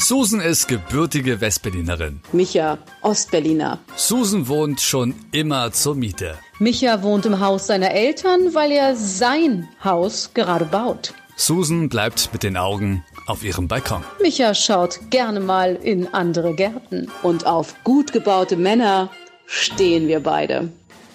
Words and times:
Susan 0.00 0.40
ist 0.40 0.66
gebürtige 0.66 1.42
Westberlinerin. 1.42 2.20
Micha, 2.32 2.78
Ostberliner. 3.02 3.78
Susan 3.96 4.48
wohnt 4.48 4.80
schon 4.80 5.14
immer 5.30 5.72
zur 5.72 5.94
Miete. 5.94 6.38
Micha 6.58 7.02
wohnt 7.02 7.26
im 7.26 7.38
Haus 7.38 7.66
seiner 7.66 7.90
Eltern, 7.90 8.54
weil 8.54 8.72
er 8.72 8.96
sein 8.96 9.68
Haus 9.84 10.30
gerade 10.32 10.64
baut. 10.64 11.12
Susan 11.36 11.90
bleibt 11.90 12.30
mit 12.32 12.42
den 12.42 12.56
Augen 12.56 13.04
auf 13.26 13.44
ihrem 13.44 13.68
Balkon. 13.68 14.02
Micha 14.22 14.54
schaut 14.54 14.98
gerne 15.10 15.38
mal 15.38 15.76
in 15.76 16.12
andere 16.14 16.54
Gärten. 16.54 17.10
Und 17.22 17.44
auf 17.44 17.74
gut 17.84 18.12
gebaute 18.12 18.56
Männer 18.56 19.10
stehen 19.44 20.08
wir 20.08 20.20
beide. 20.20 20.70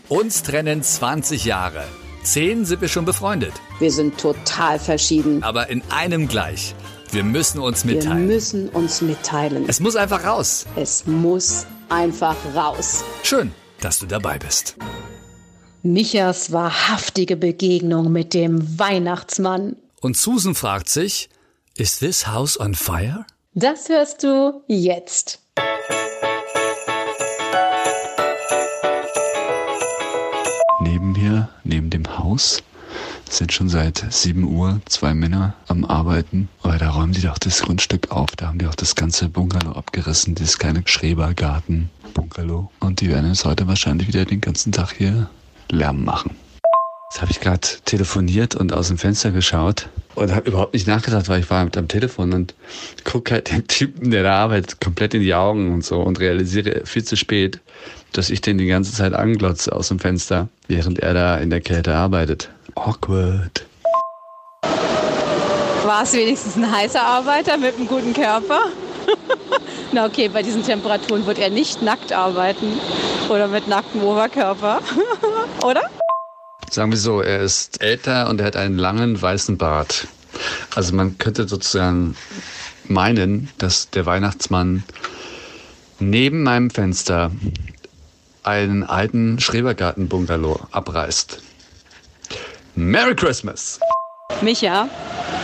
Uns 0.10 0.44
trennen 0.44 0.84
20 0.84 1.44
Jahre. 1.46 1.84
Zehn 2.22 2.66
sind 2.66 2.82
wir 2.82 2.88
schon 2.88 3.06
befreundet. 3.06 3.54
Wir 3.80 3.92
sind 3.92 4.20
total 4.20 4.78
verschieden. 4.80 5.44
Aber 5.44 5.70
in 5.70 5.82
einem 5.90 6.28
gleich. 6.28 6.76
Wir 7.12 7.24
müssen 7.24 7.60
uns 7.60 7.86
mitteilen. 7.86 8.28
Wir 8.28 8.36
müssen 8.36 8.70
uns 8.70 9.02
mitteilen. 9.02 9.66
Es 9.68 9.80
muss 9.80 9.96
einfach 9.96 10.24
raus. 10.24 10.66
Es 10.76 11.06
muss 11.06 11.66
einfach 11.90 12.36
raus. 12.56 13.04
Schön, 13.24 13.52
dass 13.82 14.00
du 14.00 14.06
dabei 14.06 14.38
bist. 14.38 14.76
Michas 15.84 16.52
wahrhaftige 16.52 17.38
Begegnung 17.38 18.12
mit 18.12 18.34
dem 18.34 18.80
Weihnachtsmann. 18.80 19.76
Und 20.02 20.18
Susan 20.18 20.56
fragt 20.56 20.90
sich, 20.90 21.30
is 21.78 22.00
this 22.00 22.28
house 22.28 22.60
on 22.60 22.74
fire? 22.74 23.26
Das 23.54 23.88
hörst 23.90 24.24
du 24.24 24.64
jetzt. 24.68 25.40
Neben 30.82 31.14
mir, 31.14 31.50
neben 31.64 31.90
dem 31.90 32.18
Haus, 32.18 32.62
sind 33.30 33.54
schon 33.54 33.70
seit 33.70 34.06
7 34.10 34.44
Uhr 34.44 34.82
zwei 34.86 35.14
Männer 35.14 35.56
am 35.68 35.86
Arbeiten. 35.86 36.50
Aber 36.62 36.78
da 36.78 36.90
räumen 36.90 37.14
die 37.14 37.22
doch 37.22 37.38
das 37.38 37.62
Grundstück 37.62 38.12
auf. 38.12 38.32
Da 38.36 38.48
haben 38.48 38.60
die 38.60 38.68
auch 38.68 38.76
das 38.76 38.96
ganze 38.96 39.30
Bungalow 39.30 39.72
abgerissen, 39.72 40.36
dieses 40.36 40.58
kleine 40.58 40.84
Schrebergarten-Bungalow. 40.86 42.72
Und 42.80 43.02
die 43.02 43.10
werden 43.10 43.30
jetzt 43.30 43.46
heute 43.46 43.68
wahrscheinlich 43.68 44.08
wieder 44.08 44.26
den 44.26 44.42
ganzen 44.42 44.72
Tag 44.72 44.94
hier 44.94 45.30
Lärm 45.70 46.04
machen. 46.04 46.36
Jetzt 47.12 47.22
habe 47.22 47.32
ich 47.32 47.40
gerade 47.40 47.68
telefoniert 47.86 48.56
und 48.56 48.74
aus 48.74 48.90
dem 48.90 48.98
Fenster 48.98 49.32
geschaut 49.32 49.90
und 50.16 50.34
habe 50.34 50.50
überhaupt 50.50 50.74
nicht 50.74 50.88
nachgedacht, 50.88 51.30
weil 51.30 51.40
ich 51.42 51.50
war 51.50 51.64
mit 51.64 51.78
am 51.78 51.88
Telefon 51.88 52.34
und 52.34 52.56
gucke 53.04 53.34
halt 53.34 53.52
dem 53.52 53.68
Typen, 53.68 54.12
der 54.12 54.24
da 54.24 54.40
arbeitet, 54.40 54.82
komplett 54.82 55.14
in 55.14 55.22
die 55.22 55.34
Augen 55.34 55.74
und 55.74 55.86
so 55.86 56.02
und 56.02 56.20
realisiere 56.20 56.82
viel 56.86 57.04
zu 57.04 57.16
spät, 57.16 57.60
dass 58.12 58.30
ich 58.30 58.42
den 58.42 58.58
die 58.58 58.66
ganze 58.66 58.94
Zeit 58.94 59.14
anglotze 59.14 59.74
aus 59.74 59.90
dem 59.90 60.00
Fenster, 60.00 60.50
während 60.68 61.00
er 61.00 61.14
da 61.14 61.38
in 61.38 61.50
der 61.50 61.62
Kälte 61.62 61.94
arbeitet. 61.96 62.50
Awkward. 62.76 63.66
War 65.86 66.04
es 66.04 66.14
wenigstens 66.14 66.56
ein 66.56 66.72
heißer 66.72 67.02
Arbeiter 67.02 67.58
mit 67.58 67.76
einem 67.76 67.88
guten 67.88 68.14
Körper? 68.14 68.60
Na 69.92 70.06
okay, 70.06 70.28
bei 70.30 70.42
diesen 70.42 70.64
Temperaturen 70.64 71.26
wird 71.26 71.40
er 71.40 71.50
nicht 71.50 71.82
nackt 71.82 72.12
arbeiten 72.12 72.80
oder 73.30 73.48
mit 73.48 73.68
nacktem 73.68 74.04
Oberkörper, 74.04 74.82
oder? 75.64 75.84
Sagen 76.70 76.92
wir 76.92 76.98
so, 76.98 77.22
er 77.22 77.42
ist 77.42 77.82
älter 77.82 78.30
und 78.30 78.42
er 78.42 78.48
hat 78.48 78.56
einen 78.56 78.78
langen 78.78 79.22
weißen 79.22 79.58
Bart. 79.58 80.08
Also 80.76 80.94
man 80.96 81.18
könnte 81.18 81.48
sozusagen 81.48 82.16
meinen, 82.88 83.50
dass 83.58 83.90
der 83.90 84.06
Weihnachtsmann 84.06 84.84
neben 86.00 86.44
meinem 86.44 86.70
Fenster 86.70 87.32
einen 88.44 88.84
alten 88.84 89.40
Schrebergarten-Bungalow 89.40 90.60
abreißt. 90.72 91.42
Merry 92.78 93.16
Christmas! 93.16 93.80
Micha, 94.42 94.90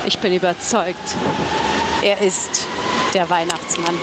ich 0.05 0.17
bin 0.19 0.33
überzeugt, 0.33 0.97
er 2.03 2.19
ist 2.19 2.67
der 3.13 3.29
Weihnachtsmann. 3.29 3.95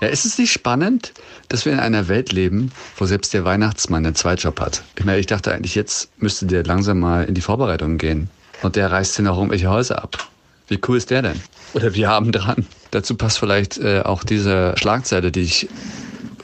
Ja, 0.00 0.06
ist 0.06 0.24
es 0.24 0.38
nicht 0.38 0.52
spannend, 0.52 1.12
dass 1.48 1.64
wir 1.64 1.72
in 1.72 1.80
einer 1.80 2.06
Welt 2.06 2.30
leben, 2.30 2.70
wo 2.98 3.06
selbst 3.06 3.34
der 3.34 3.44
Weihnachtsmann 3.44 4.06
einen 4.06 4.14
Zweitjob 4.14 4.60
hat? 4.60 4.84
Ich 4.96 5.04
meine, 5.04 5.18
ich 5.18 5.26
dachte 5.26 5.52
eigentlich, 5.52 5.74
jetzt 5.74 6.08
müsste 6.18 6.46
der 6.46 6.62
langsam 6.62 7.00
mal 7.00 7.24
in 7.24 7.34
die 7.34 7.40
Vorbereitung 7.40 7.98
gehen. 7.98 8.30
Und 8.62 8.76
der 8.76 8.92
reißt 8.92 9.16
hier 9.16 9.24
noch 9.24 9.36
irgendwelche 9.36 9.68
Häuser 9.68 10.00
ab. 10.00 10.28
Wie 10.68 10.78
cool 10.86 10.98
ist 10.98 11.10
der 11.10 11.22
denn? 11.22 11.40
Oder 11.74 11.94
wir 11.94 12.08
haben 12.08 12.30
dran. 12.30 12.64
Dazu 12.92 13.16
passt 13.16 13.40
vielleicht 13.40 13.78
äh, 13.78 14.02
auch 14.04 14.22
diese 14.22 14.74
Schlagzeile, 14.76 15.32
die 15.32 15.42
ich, 15.42 15.68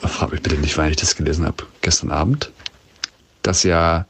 frag 0.01 0.33
mich 0.33 0.43
bitte 0.43 0.57
nicht, 0.57 0.77
wann 0.77 0.91
ich 0.91 0.97
das 0.97 1.15
gelesen 1.15 1.47
habe, 1.47 1.65
gestern 1.81 2.11
Abend, 2.11 2.51
dass 3.43 3.63
ja 3.63 4.05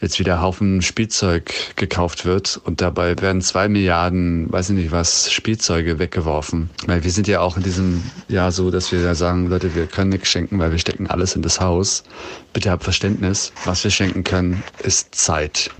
jetzt 0.00 0.18
wieder 0.18 0.40
Haufen 0.40 0.82
Spielzeug 0.82 1.52
gekauft 1.76 2.24
wird 2.24 2.60
und 2.64 2.80
dabei 2.80 3.18
werden 3.20 3.40
zwei 3.40 3.68
Milliarden, 3.68 4.52
weiß 4.52 4.70
ich 4.70 4.76
nicht 4.76 4.92
was, 4.92 5.32
Spielzeuge 5.32 5.98
weggeworfen. 5.98 6.70
Weil 6.86 7.04
wir 7.04 7.10
sind 7.10 7.28
ja 7.28 7.40
auch 7.40 7.56
in 7.56 7.62
diesem 7.62 8.02
Jahr 8.28 8.52
so, 8.52 8.70
dass 8.70 8.92
wir 8.92 9.14
sagen, 9.14 9.48
Leute, 9.48 9.74
wir 9.74 9.86
können 9.86 10.10
nichts 10.10 10.28
schenken, 10.28 10.58
weil 10.58 10.70
wir 10.70 10.78
stecken 10.78 11.06
alles 11.06 11.34
in 11.34 11.42
das 11.42 11.60
Haus. 11.60 12.04
Bitte 12.52 12.70
habt 12.70 12.84
Verständnis. 12.84 13.52
Was 13.64 13.84
wir 13.84 13.90
schenken 13.90 14.24
können, 14.24 14.62
ist 14.82 15.14
Zeit. 15.14 15.70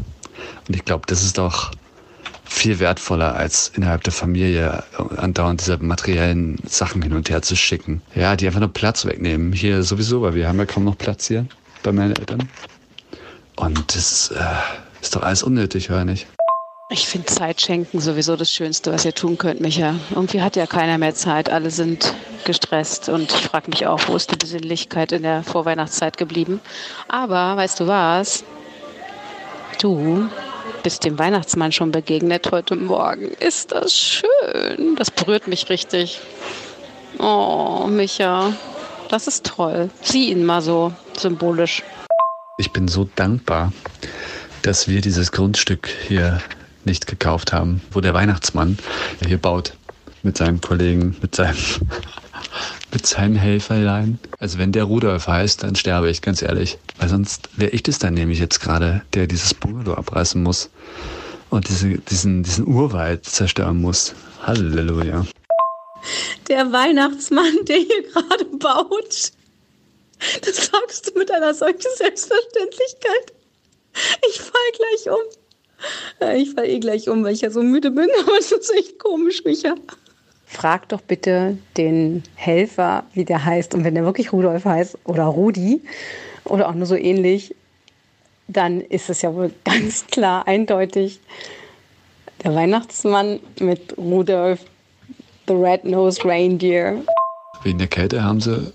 Und 0.67 0.75
ich 0.77 0.85
glaube, 0.85 1.05
das 1.07 1.23
ist 1.23 1.39
doch 1.39 1.73
viel 2.45 2.79
wertvoller, 2.79 3.35
als 3.35 3.73
innerhalb 3.75 4.05
der 4.05 4.13
Familie 4.13 4.85
andauernd 5.17 5.61
diese 5.61 5.79
materiellen 5.79 6.59
Sachen 6.67 7.03
hin 7.03 7.13
und 7.13 7.29
her 7.29 7.43
zu 7.43 7.57
schicken. 7.57 8.03
Ja, 8.15 8.37
die 8.37 8.47
einfach 8.47 8.61
nur 8.61 8.73
Platz 8.73 9.05
wegnehmen. 9.05 9.53
Hier 9.53 9.83
sowieso, 9.83 10.23
weil 10.23 10.35
wir 10.35 10.49
haben 10.49 10.59
ja 10.59 10.65
kaum 10.65 10.85
noch 10.85 10.97
Platz 10.97 11.27
hier 11.27 11.47
bei 11.83 11.93
meinen 11.93 12.15
Eltern. 12.17 12.49
Und 13.57 13.97
das 13.97 14.31
äh, 14.31 14.45
ist 15.01 15.17
doch 15.17 15.23
alles 15.23 15.43
unnötig, 15.43 15.89
höre 15.89 16.05
nicht. 16.05 16.27
Ich 16.89 17.09
finde 17.09 17.27
Zeit 17.27 17.61
schenken 17.61 18.01
sowieso 18.01 18.37
das 18.37 18.53
Schönste, 18.53 18.93
was 18.93 19.05
ihr 19.05 19.15
tun 19.15 19.39
könnt, 19.39 19.61
Micha. 19.61 19.97
Irgendwie 20.11 20.41
hat 20.41 20.55
ja 20.55 20.67
keiner 20.67 20.99
mehr 20.99 21.15
Zeit. 21.15 21.51
Alle 21.51 21.71
sind 21.71 22.15
gestresst 22.45 23.09
und 23.09 23.33
ich 23.33 23.41
frage 23.49 23.71
mich 23.71 23.87
auch, 23.89 24.01
wo 24.07 24.15
ist 24.15 24.31
die 24.31 24.37
Besinnlichkeit 24.37 25.11
in 25.11 25.25
der 25.25 25.43
Vorweihnachtszeit 25.43 26.17
geblieben? 26.17 26.61
Aber 27.09 27.57
weißt 27.57 27.81
du 27.81 27.89
was? 27.89 28.45
Du 29.81 30.29
bist 30.85 31.05
dem 31.05 31.19
Weihnachtsmann 31.19 31.73
schon 31.73 31.91
begegnet 31.91 32.53
heute 32.53 32.77
Morgen. 32.77 33.33
Ist 33.41 33.73
das 33.73 33.93
schön? 33.93 34.95
Das 34.95 35.11
berührt 35.11 35.49
mich 35.49 35.69
richtig. 35.69 36.21
Oh, 37.19 37.87
Micha, 37.89 38.53
das 39.09 39.27
ist 39.27 39.45
toll. 39.45 39.91
Sieh 40.03 40.31
ihn 40.31 40.45
mal 40.45 40.63
so 40.63 40.93
symbolisch. 41.17 41.83
Ich 42.59 42.73
bin 42.73 42.89
so 42.89 43.07
dankbar, 43.17 43.71
dass 44.63 44.89
wir 44.89 45.03
dieses 45.03 45.31
Grundstück 45.31 45.91
hier 46.09 46.41
nicht 46.87 47.07
gekauft 47.07 47.53
haben, 47.53 47.83
wo 47.91 48.01
der 48.01 48.15
Weihnachtsmann 48.15 48.79
hier 49.27 49.37
baut 49.37 49.75
mit 50.23 50.39
seinem 50.39 50.63
Kollegen, 50.63 51.15
mit 51.21 51.35
seinem, 51.35 51.59
mit 52.93 53.07
seinem 53.07 53.37
Helferlein. 53.37 54.19
Also 54.39 54.57
wenn 54.57 54.73
der 54.73 54.85
Rudolf 54.85 55.27
heißt, 55.27 55.65
dann 55.65 55.77
sterbe 55.77 56.09
ich, 56.09 56.23
ganz 56.23 56.41
ehrlich. 56.41 56.79
Weil 56.99 57.11
sonst 57.11 57.51
wäre 57.57 57.73
ich 57.73 57.83
das 57.83 57.99
dann 57.99 58.15
nämlich 58.15 58.39
jetzt 58.39 58.61
gerade, 58.61 59.03
der 59.13 59.27
dieses 59.27 59.53
Bungalow 59.53 59.93
abreißen 59.93 60.43
muss 60.43 60.71
und 61.51 61.69
diese, 61.69 61.99
diesen, 61.99 62.43
diesen 62.43 62.67
Urwald 62.67 63.27
zerstören 63.27 63.83
muss. 63.83 64.15
Halleluja. 64.43 65.27
Der 66.49 66.73
Weihnachtsmann, 66.73 67.53
der 67.69 67.77
hier 67.77 68.03
gerade 68.15 68.45
baut. 68.59 69.33
Das 70.43 70.57
sagst 70.67 71.09
du 71.09 71.19
mit 71.19 71.31
einer 71.31 71.55
solchen 71.55 71.91
Selbstverständlichkeit. 71.97 73.33
Ich 74.29 74.41
fall 74.41 74.53
gleich 74.77 75.15
um. 75.15 76.37
Ich 76.37 76.55
fall 76.55 76.67
eh 76.67 76.79
gleich 76.79 77.09
um, 77.09 77.23
weil 77.25 77.35
ich 77.35 77.43
ja 77.43 77.51
so 77.51 77.63
müde 77.63 77.91
bin, 77.91 78.09
aber 78.21 78.39
es 78.39 78.53
ist 78.53 78.73
echt 78.75 78.99
komisch, 78.99 79.45
Micha. 79.45 79.75
Frag 80.47 80.89
doch 80.89 81.01
bitte 81.01 81.59
den 81.77 82.23
Helfer, 82.35 83.05
wie 83.15 83.25
der 83.25 83.45
heißt. 83.45 83.75
Und 83.75 83.85
wenn 83.85 83.95
der 83.95 84.05
wirklich 84.05 84.33
Rudolf 84.33 84.65
heißt 84.65 84.99
oder 85.05 85.25
Rudi 85.25 85.83
oder 86.45 86.69
auch 86.69 86.75
nur 86.75 86.87
so 86.87 86.95
ähnlich, 86.95 87.55
dann 88.49 88.81
ist 88.81 89.11
es 89.11 89.23
ja 89.23 89.35
wohl 89.35 89.53
ganz 89.65 90.07
klar, 90.07 90.47
eindeutig 90.47 91.21
der 92.45 92.55
Weihnachtsmann 92.55 93.41
mit 93.59 93.97
Rudolf, 93.99 94.61
the 95.49 95.55
Red-Nosed 95.55 96.25
Reindeer. 96.25 97.03
Wegen 97.63 97.79
der 97.79 97.89
Kälte 97.89 98.23
haben 98.23 98.41
sie 98.41 98.73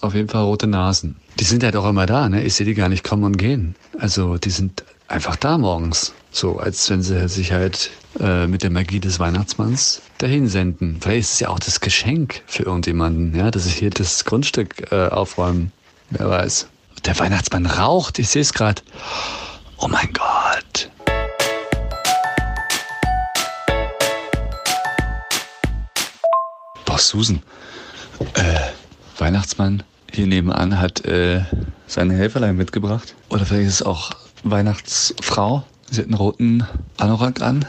auf 0.00 0.14
jeden 0.14 0.28
Fall 0.28 0.44
rote 0.44 0.66
Nasen. 0.66 1.16
Die 1.38 1.44
sind 1.44 1.62
halt 1.62 1.76
auch 1.76 1.88
immer 1.88 2.06
da, 2.06 2.28
ne? 2.28 2.42
Ich 2.42 2.54
sehe 2.54 2.66
die 2.66 2.74
gar 2.74 2.88
nicht 2.88 3.04
kommen 3.04 3.24
und 3.24 3.36
gehen. 3.36 3.74
Also 3.98 4.36
die 4.38 4.50
sind 4.50 4.84
einfach 5.08 5.36
da 5.36 5.58
morgens. 5.58 6.12
So, 6.30 6.58
als 6.58 6.88
wenn 6.90 7.02
sie 7.02 7.28
sich 7.28 7.52
halt 7.52 7.90
äh, 8.20 8.46
mit 8.46 8.62
der 8.62 8.70
Magie 8.70 9.00
des 9.00 9.18
Weihnachtsmanns 9.18 10.02
dahin 10.18 10.48
senden. 10.48 10.98
Vielleicht 11.00 11.20
ist 11.20 11.32
es 11.34 11.40
ja 11.40 11.48
auch 11.48 11.58
das 11.58 11.80
Geschenk 11.80 12.42
für 12.46 12.64
irgendjemanden, 12.64 13.34
ja, 13.34 13.50
dass 13.50 13.66
ich 13.66 13.74
hier 13.76 13.90
das 13.90 14.24
Grundstück 14.24 14.92
äh, 14.92 15.08
aufräumen. 15.08 15.72
Wer 16.10 16.28
weiß. 16.28 16.68
Der 17.04 17.18
Weihnachtsmann 17.18 17.66
raucht, 17.66 18.18
ich 18.18 18.28
sehe 18.28 18.42
es 18.42 18.52
gerade. 18.52 18.82
Oh 19.78 19.88
mein 19.88 20.08
Gott. 20.12 20.90
Boah, 26.84 26.98
Susan. 26.98 27.42
Äh, 28.34 28.65
Weihnachtsmann 29.18 29.82
hier 30.12 30.26
nebenan 30.26 30.78
hat 30.78 31.04
äh, 31.04 31.42
seine 31.86 32.14
Helferlein 32.14 32.56
mitgebracht. 32.56 33.14
Oder 33.28 33.44
vielleicht 33.44 33.68
ist 33.68 33.74
es 33.74 33.82
auch 33.82 34.12
Weihnachtsfrau. 34.44 35.64
Sie 35.90 36.00
hat 36.00 36.06
einen 36.06 36.14
roten 36.14 36.66
Anorak 36.96 37.42
an. 37.42 37.64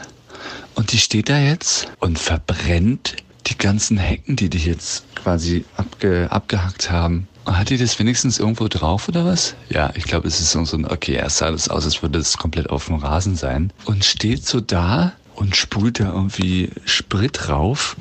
Und 0.74 0.92
die 0.92 0.98
steht 0.98 1.28
da 1.28 1.38
jetzt 1.38 1.88
und 1.98 2.18
verbrennt 2.18 3.16
die 3.46 3.58
ganzen 3.58 3.98
Hecken, 3.98 4.36
die 4.36 4.48
die 4.48 4.58
jetzt 4.58 5.04
quasi 5.14 5.64
abge, 5.76 6.28
abgehackt 6.30 6.90
haben. 6.90 7.26
Hat 7.46 7.70
die 7.70 7.78
das 7.78 7.98
wenigstens 7.98 8.38
irgendwo 8.38 8.68
drauf 8.68 9.08
oder 9.08 9.24
was? 9.24 9.54
Ja, 9.70 9.90
ich 9.94 10.04
glaube, 10.04 10.28
es 10.28 10.38
ist 10.38 10.52
so 10.52 10.60
ein, 10.60 10.84
okay, 10.84 11.14
erst 11.14 11.38
sah 11.38 11.50
das 11.50 11.68
aus, 11.68 11.84
als 11.84 12.02
würde 12.02 12.18
es 12.18 12.36
komplett 12.36 12.68
auf 12.68 12.86
dem 12.86 12.96
Rasen 12.96 13.36
sein. 13.36 13.72
Und 13.86 14.04
steht 14.04 14.46
so 14.46 14.60
da 14.60 15.12
und 15.34 15.56
spult 15.56 16.00
da 16.00 16.12
irgendwie 16.12 16.70
Sprit 16.84 17.48
rauf, 17.48 17.96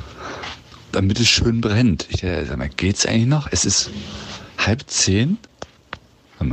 damit 0.92 1.19
es 1.19 1.28
schön 1.28 1.62
brennt. 1.62 2.07
Ich 2.10 2.24
äh, 2.24 2.45
sag 2.45 2.57
mal, 2.57 2.69
geht's 2.69 3.06
eigentlich 3.06 3.28
noch? 3.28 3.48
Es 3.51 3.66
ist 3.66 3.92
halb 4.57 4.84
zehn. 4.88 5.38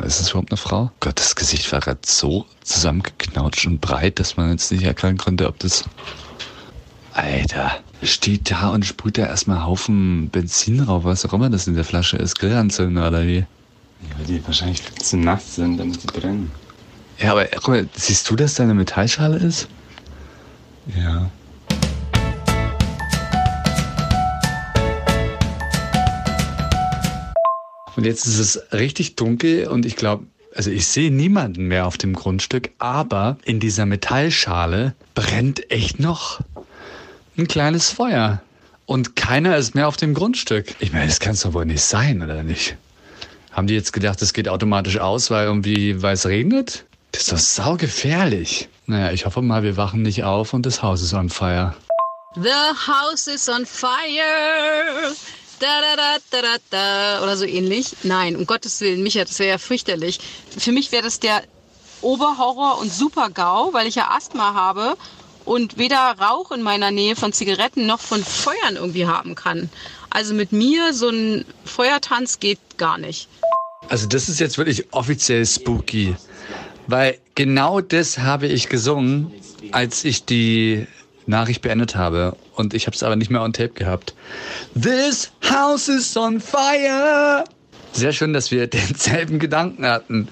Ist 0.05 0.21
es 0.21 0.31
überhaupt 0.31 0.51
eine 0.51 0.57
Frau? 0.57 0.91
Gott, 1.01 1.21
das 1.21 1.37
Gesicht 1.37 1.71
war 1.71 1.81
gerade 1.81 2.01
so 2.05 2.47
zusammengeknautscht 2.63 3.67
und 3.67 3.81
breit, 3.81 4.19
dass 4.19 4.37
man 4.37 4.51
jetzt 4.51 4.73
nicht 4.73 4.85
erkennen 4.85 5.19
konnte, 5.19 5.47
ob 5.47 5.59
das. 5.59 5.85
Alter, 7.13 7.79
steht 8.03 8.51
da 8.51 8.71
und 8.71 8.85
sprüht 8.85 9.19
da 9.19 9.27
erstmal 9.27 9.65
Haufen 9.65 10.31
Benzin 10.31 10.85
drauf, 10.85 11.05
was 11.05 11.25
auch 11.25 11.33
immer 11.33 11.51
das 11.51 11.67
in 11.67 11.75
der 11.75 11.85
Flasche 11.85 12.17
ist. 12.17 12.39
Grillanzünder 12.39 13.09
oder 13.09 13.27
wie? 13.27 13.37
Ja, 13.39 14.19
weil 14.19 14.27
die 14.27 14.47
wahrscheinlich 14.47 14.83
zu 14.97 15.17
nass 15.17 15.55
sind, 15.55 15.79
damit 15.79 16.01
sie 16.01 16.07
brennen. 16.09 16.51
Ja, 17.19 17.33
aber 17.33 17.45
guck 17.47 17.69
mal, 17.69 17.89
siehst 17.95 18.29
du, 18.29 18.37
dass 18.37 18.55
da 18.55 18.65
eine 18.65 18.75
Metallschale 18.75 19.37
ist? 19.37 19.69
Ja. 20.97 21.31
Und 27.97 28.05
jetzt 28.05 28.27
ist 28.27 28.39
es 28.39 28.61
richtig 28.73 29.17
dunkel 29.17 29.69
und 29.69 29.87
ich 29.87 29.97
glaube, 29.97 30.25
also 30.55 30.71
ich 30.71 30.87
sehe 30.87 31.11
niemanden 31.11 31.67
mehr 31.67 31.87
auf 31.87 31.99
dem 31.99 32.15
Grundstück, 32.15 32.71
aber 32.79 33.39
in 33.45 33.61
dieser 33.61 33.87
Metallschale 33.87 34.95
brennt 35.15 35.71
echt 35.71 35.99
noch 35.99 36.41
ein 37.37 37.49
kleines 37.49 37.91
Feuer. 37.91 38.41
Und 38.87 39.17
keiner 39.17 39.57
ist 39.57 39.75
mehr 39.75 39.89
auf 39.89 39.97
dem 39.97 40.15
Grundstück. 40.15 40.75
Ich 40.79 40.93
meine, 40.93 41.07
das 41.07 41.19
kann 41.19 41.33
es 41.33 41.41
doch 41.41 41.55
wohl 41.55 41.65
nicht 41.65 41.83
sein, 41.83 42.23
oder 42.23 42.43
nicht? 42.43 42.77
Haben 43.51 43.67
die 43.67 43.75
jetzt 43.75 43.93
gedacht, 43.93 44.21
es 44.21 44.33
geht 44.33 44.49
automatisch 44.49 44.99
aus, 44.99 45.31
weil 45.31 45.47
irgendwie, 45.47 46.03
weil 46.03 46.15
es 46.15 46.27
regnet? 46.27 46.85
Das 47.13 47.23
ist 47.23 47.33
doch 47.33 47.39
saugefährlich. 47.39 48.69
Naja, 48.87 49.13
ich 49.13 49.25
hoffe 49.25 49.41
mal, 49.41 49.63
wir 49.63 49.77
wachen 49.77 50.03
nicht 50.03 50.25
auf 50.25 50.53
und 50.53 50.67
das 50.67 50.83
Haus 50.83 51.01
ist 51.01 51.15
on 51.15 51.31
fire. 51.31 51.75
The 52.35 52.51
house 52.87 53.29
is 53.29 53.49
on 53.49 53.65
fire. 53.65 55.15
Da, 55.65 55.81
da, 55.81 55.97
da, 55.97 56.19
da, 56.31 56.43
da, 56.43 56.59
da. 56.69 57.23
Oder 57.23 57.39
so 57.39 57.47
ähnlich. 57.47 57.97
Nein, 58.03 58.37
um 58.37 58.45
Gottes 58.45 58.83
Willen, 58.83 59.03
Micha, 59.03 59.25
das 59.25 59.39
wäre 59.39 59.49
ja 59.49 59.59
fürchterlich. 59.59 60.21
Für 60.59 60.73
mich 60.73 60.93
wäre 60.93 61.05
das 61.05 61.21
der 61.21 61.43
Oberhorror 62.03 62.79
und 62.83 62.93
Super-GAU, 62.93 63.73
weil 63.73 63.87
ich 63.87 63.95
ja 63.95 64.11
Asthma 64.11 64.53
habe 64.53 64.95
und 65.47 65.79
weder 65.79 66.17
Rauch 66.21 66.51
in 66.53 66.61
meiner 66.61 66.91
Nähe 66.91 67.17
von 67.17 67.33
Zigaretten 67.33 67.87
noch 67.87 68.01
von 68.01 68.23
Feuern 68.23 68.77
irgendwie 68.77 69.07
haben 69.07 69.35
kann. 69.35 69.71
Also 70.11 70.35
mit 70.35 70.53
mir 70.53 70.93
so 70.93 71.09
ein 71.09 71.47
Feuertanz 71.65 72.41
geht 72.41 72.59
gar 72.77 72.99
nicht. 72.99 73.31
Also 73.89 74.07
das 74.07 74.29
ist 74.29 74.41
jetzt 74.41 74.59
wirklich 74.59 74.93
offiziell 74.93 75.47
spooky, 75.47 76.15
weil 76.89 77.19
genau 77.35 77.81
das 77.81 78.19
habe 78.19 78.49
ich 78.49 78.69
gesungen, 78.69 79.33
als 79.73 80.05
ich 80.05 80.27
die 80.27 80.87
Nachricht 81.27 81.63
beendet 81.63 81.97
habe 81.97 82.37
und 82.55 82.75
ich 82.75 82.87
habe 82.87 82.95
es 82.95 83.03
aber 83.03 83.17
nicht 83.17 83.31
mehr 83.31 83.43
on 83.43 83.53
tape 83.53 83.71
gehabt. 83.71 84.15
This 84.81 85.31
house 85.49 85.89
is 85.89 86.17
on 86.17 86.41
fire. 86.41 87.45
Sehr 87.93 88.13
schön, 88.13 88.33
dass 88.33 88.51
wir 88.51 88.67
denselben 88.69 89.39
Gedanken 89.39 89.87
hatten 89.87 90.29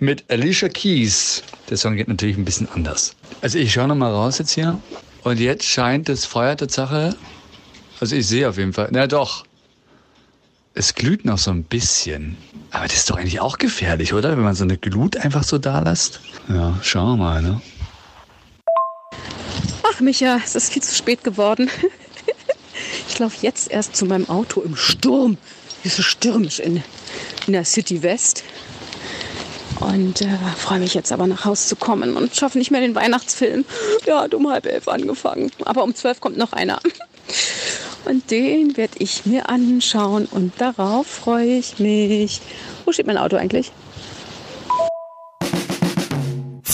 mit 0.00 0.24
Alicia 0.30 0.68
Keys. 0.68 1.42
Der 1.70 1.76
Song 1.76 1.96
geht 1.96 2.08
natürlich 2.08 2.36
ein 2.36 2.44
bisschen 2.44 2.68
anders. 2.74 3.14
Also 3.40 3.58
ich 3.58 3.72
schaue 3.72 3.88
noch 3.88 3.94
mal 3.94 4.10
raus 4.12 4.38
jetzt 4.38 4.52
hier 4.52 4.78
und 5.22 5.40
jetzt 5.40 5.64
scheint 5.64 6.08
das 6.08 6.24
Feuer 6.24 6.56
Tatsache, 6.56 7.16
also 8.00 8.16
ich 8.16 8.26
sehe 8.26 8.48
auf 8.48 8.58
jeden 8.58 8.72
Fall, 8.72 8.88
na 8.90 9.06
doch, 9.06 9.44
es 10.74 10.94
glüht 10.94 11.24
noch 11.24 11.38
so 11.38 11.52
ein 11.52 11.62
bisschen. 11.62 12.36
Aber 12.70 12.86
das 12.86 12.96
ist 12.96 13.10
doch 13.10 13.16
eigentlich 13.16 13.40
auch 13.40 13.58
gefährlich, 13.58 14.12
oder? 14.12 14.36
Wenn 14.36 14.42
man 14.42 14.56
so 14.56 14.64
eine 14.64 14.76
Glut 14.76 15.16
einfach 15.16 15.44
so 15.44 15.58
da 15.58 15.78
lässt. 15.78 16.20
Ja, 16.48 16.76
schauen 16.82 17.18
wir 17.18 17.24
mal, 17.24 17.42
ne? 17.42 17.60
Ach, 19.94 20.00
Micha, 20.00 20.40
es 20.44 20.56
ist 20.56 20.72
viel 20.72 20.82
zu 20.82 20.94
spät 20.94 21.22
geworden. 21.22 21.70
Ich 23.08 23.20
laufe 23.20 23.36
jetzt 23.42 23.70
erst 23.70 23.94
zu 23.94 24.06
meinem 24.06 24.28
Auto 24.28 24.60
im 24.60 24.74
Sturm. 24.74 25.36
Hier 25.82 25.90
ist 25.90 25.96
so 25.96 26.02
stürmisch 26.02 26.58
in, 26.58 26.82
in 27.46 27.52
der 27.52 27.64
City 27.64 28.02
West. 28.02 28.42
Und 29.78 30.20
äh, 30.20 30.36
freue 30.58 30.80
mich 30.80 30.94
jetzt 30.94 31.12
aber 31.12 31.28
nach 31.28 31.44
Hause 31.44 31.68
zu 31.68 31.76
kommen 31.76 32.16
und 32.16 32.34
schaffe 32.34 32.58
nicht 32.58 32.72
mehr 32.72 32.80
den 32.80 32.96
Weihnachtsfilm. 32.96 33.64
Ja, 34.04 34.22
hat 34.22 34.34
um 34.34 34.50
halb 34.50 34.66
elf 34.66 34.88
angefangen. 34.88 35.52
Aber 35.64 35.84
um 35.84 35.94
zwölf 35.94 36.20
kommt 36.20 36.36
noch 36.36 36.52
einer. 36.52 36.80
Und 38.04 38.32
den 38.32 38.76
werde 38.76 38.94
ich 38.98 39.24
mir 39.24 39.48
anschauen 39.48 40.26
und 40.26 40.52
darauf 40.60 41.06
freue 41.06 41.56
ich 41.56 41.78
mich. 41.78 42.42
Wo 42.84 42.92
steht 42.92 43.06
mein 43.06 43.16
Auto 43.16 43.36
eigentlich? 43.36 43.72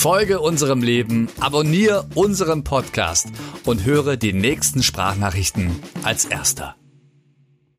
Folge 0.00 0.40
unserem 0.40 0.82
Leben, 0.82 1.28
abonniere 1.40 2.06
unseren 2.14 2.64
Podcast 2.64 3.28
und 3.66 3.84
höre 3.84 4.16
die 4.16 4.32
nächsten 4.32 4.82
Sprachnachrichten 4.82 5.78
als 6.02 6.24
erster. 6.24 6.79